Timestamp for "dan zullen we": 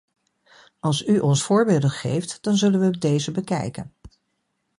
2.43-2.97